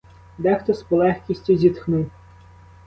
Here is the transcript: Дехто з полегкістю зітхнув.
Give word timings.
Дехто 0.37 0.73
з 0.73 0.83
полегкістю 0.83 1.57
зітхнув. 1.57 2.11